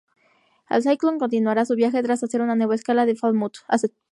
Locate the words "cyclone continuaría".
0.81-1.63